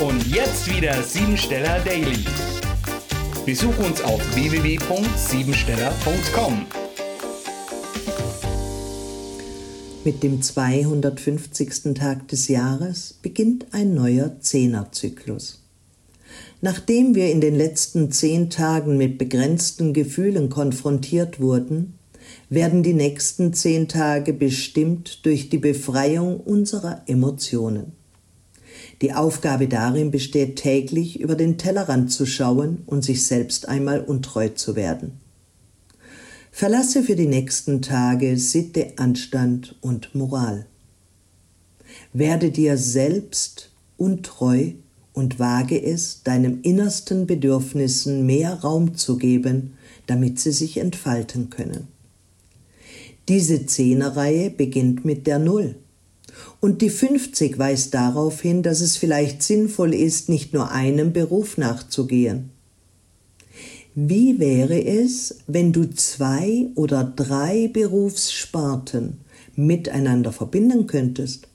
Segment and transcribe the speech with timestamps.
[0.00, 2.24] Und jetzt wieder Siebensteller Daily.
[3.46, 6.66] Besuch uns auf www.siebensteller.com.
[10.04, 11.94] Mit dem 250.
[11.94, 15.62] Tag des Jahres beginnt ein neuer Zehnerzyklus.
[16.60, 22.00] Nachdem wir in den letzten zehn Tagen mit begrenzten Gefühlen konfrontiert wurden,
[22.48, 27.92] werden die nächsten zehn Tage bestimmt durch die Befreiung unserer Emotionen.
[29.02, 34.48] Die Aufgabe darin besteht täglich über den Tellerrand zu schauen und sich selbst einmal untreu
[34.50, 35.20] zu werden.
[36.50, 40.66] Verlasse für die nächsten Tage Sitte, Anstand und Moral.
[42.12, 44.72] Werde dir selbst untreu
[45.12, 49.74] und wage es, deinem innersten Bedürfnissen mehr Raum zu geben,
[50.06, 51.88] damit sie sich entfalten können.
[53.28, 55.76] Diese Zehnerreihe beginnt mit der Null.
[56.60, 61.58] Und die 50 weist darauf hin, dass es vielleicht sinnvoll ist, nicht nur einem Beruf
[61.58, 62.50] nachzugehen.
[63.94, 69.20] Wie wäre es, wenn du zwei oder drei Berufssparten
[69.54, 71.46] miteinander verbinden könntest?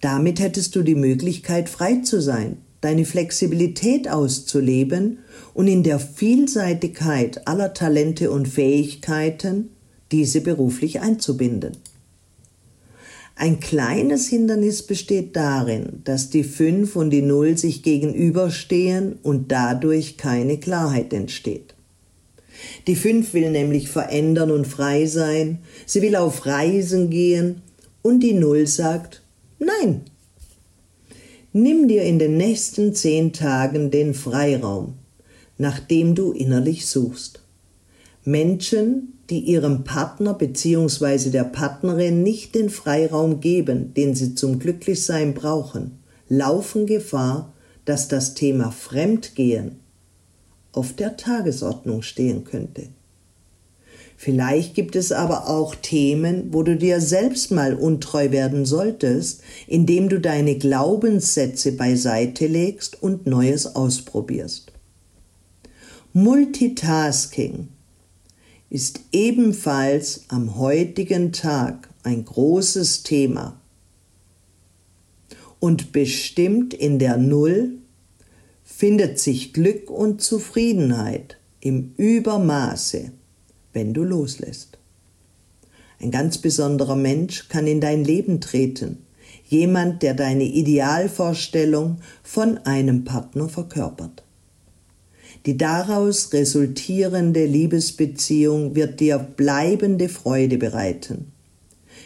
[0.00, 5.18] Damit hättest du die Möglichkeit, frei zu sein, deine Flexibilität auszuleben
[5.54, 9.70] und in der Vielseitigkeit aller Talente und Fähigkeiten
[10.12, 11.72] diese beruflich einzubinden.
[13.40, 20.16] Ein kleines Hindernis besteht darin, dass die 5 und die 0 sich gegenüberstehen und dadurch
[20.16, 21.76] keine Klarheit entsteht.
[22.88, 27.62] Die 5 will nämlich verändern und frei sein, sie will auf Reisen gehen
[28.02, 29.22] und die 0 sagt
[29.60, 30.00] Nein.
[31.52, 34.94] Nimm dir in den nächsten zehn Tagen den Freiraum,
[35.58, 37.40] nach dem du innerlich suchst.
[38.28, 41.30] Menschen, die ihrem Partner bzw.
[41.30, 45.98] der Partnerin nicht den Freiraum geben, den sie zum Glücklichsein brauchen,
[46.28, 47.54] laufen Gefahr,
[47.86, 49.76] dass das Thema Fremdgehen
[50.72, 52.88] auf der Tagesordnung stehen könnte.
[54.18, 60.10] Vielleicht gibt es aber auch Themen, wo du dir selbst mal untreu werden solltest, indem
[60.10, 64.72] du deine Glaubenssätze beiseite legst und Neues ausprobierst.
[66.12, 67.68] Multitasking
[68.70, 73.58] ist ebenfalls am heutigen Tag ein großes Thema
[75.60, 77.78] und bestimmt in der Null
[78.64, 83.12] findet sich Glück und Zufriedenheit im Übermaße,
[83.72, 84.78] wenn du loslässt.
[86.00, 88.98] Ein ganz besonderer Mensch kann in dein Leben treten,
[89.48, 94.17] jemand, der deine Idealvorstellung von einem Partner verkörpert.
[95.46, 101.32] Die daraus resultierende Liebesbeziehung wird dir bleibende Freude bereiten.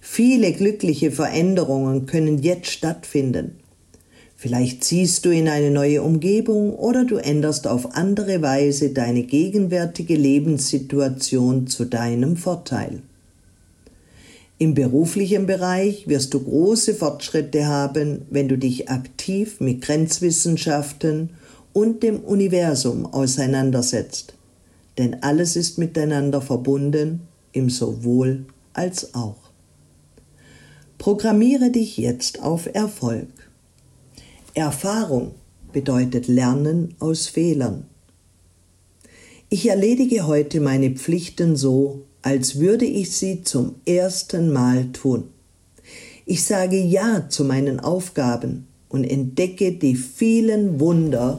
[0.00, 3.56] Viele glückliche Veränderungen können jetzt stattfinden.
[4.36, 10.16] Vielleicht ziehst du in eine neue Umgebung oder du änderst auf andere Weise deine gegenwärtige
[10.16, 13.00] Lebenssituation zu deinem Vorteil.
[14.58, 21.30] Im beruflichen Bereich wirst du große Fortschritte haben, wenn du dich aktiv mit Grenzwissenschaften
[21.74, 24.32] und dem Universum auseinandersetzt.
[24.96, 27.20] Denn alles ist miteinander verbunden
[27.52, 29.36] im sowohl als auch.
[30.96, 33.28] Programmiere dich jetzt auf Erfolg.
[34.54, 35.32] Erfahrung
[35.72, 37.84] bedeutet Lernen aus Fehlern.
[39.50, 45.24] Ich erledige heute meine Pflichten so, als würde ich sie zum ersten Mal tun.
[46.24, 51.38] Ich sage Ja zu meinen Aufgaben und entdecke die vielen Wunder,